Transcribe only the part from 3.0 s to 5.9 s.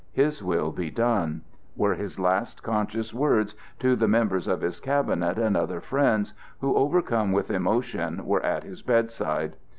words to the members of his cabinet and other